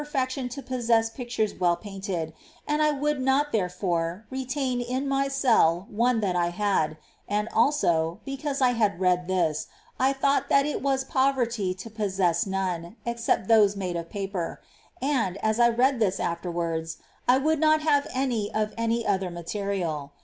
fection 0.03 0.49
to 0.49 0.63
possess 0.63 1.11
pictures 1.11 1.53
Vvell 1.53 1.79
painted,— 1.79 2.33
and 2.67 2.81
I 2.81 2.89
would 2.89 3.21
not, 3.21 3.51
therefore, 3.51 4.25
retain 4.31 4.81
in 4.81 5.07
my 5.07 5.27
cell 5.27 5.85
one 5.91 6.21
that 6.21 6.35
I 6.35 6.47
had; 6.49 6.97
and 7.27 7.47
also, 7.53 8.19
before 8.25 8.55
I 8.61 8.69
had 8.71 8.99
read 8.99 9.27
this, 9.27 9.67
I 9.99 10.11
thought 10.11 10.49
that 10.49 10.65
it 10.65 10.81
was 10.81 11.03
poverty 11.03 11.75
to 11.75 11.89
possess 11.91 12.47
none, 12.47 12.95
except 13.05 13.47
those 13.47 13.75
made 13.75 13.95
of 13.95 14.09
paper,— 14.09 14.59
and, 15.03 15.37
as 15.37 15.59
I 15.59 15.69
read 15.69 15.99
this 15.99 16.19
afterwards, 16.19 16.97
I 17.27 17.37
would 17.37 17.59
not 17.59 17.81
have 17.81 18.07
any 18.11 18.51
of 18.51 18.73
any 18.79 19.05
other 19.05 19.29
material. 19.29 20.13